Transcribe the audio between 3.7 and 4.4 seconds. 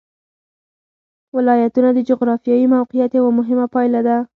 پایله ده.